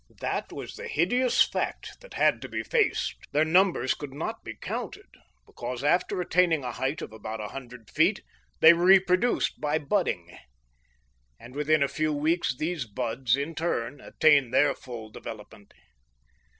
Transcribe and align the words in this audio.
That 0.19 0.51
was 0.51 0.73
the 0.77 0.87
hideous 0.87 1.43
fact 1.43 2.01
that 2.01 2.15
had 2.15 2.41
to 2.41 2.49
be 2.49 2.63
faced. 2.63 3.13
Their 3.33 3.45
numbers 3.45 3.93
could 3.93 4.15
not 4.15 4.43
be 4.43 4.55
counted 4.55 5.09
because, 5.45 5.83
after 5.83 6.19
attaining 6.19 6.63
a 6.63 6.71
height 6.71 7.03
of 7.03 7.13
about 7.13 7.39
a 7.39 7.49
hundred 7.49 7.87
feet, 7.91 8.23
they 8.61 8.73
reproduced 8.73 9.61
by 9.61 9.77
budding! 9.77 10.35
And 11.39 11.53
within 11.53 11.83
a 11.83 11.87
few 11.87 12.13
weeks 12.13 12.55
these 12.57 12.87
buds, 12.87 13.35
in 13.35 13.53
turn, 13.53 14.01
attained 14.01 14.51
their 14.51 14.73
full 14.73 15.11
development. 15.11 15.71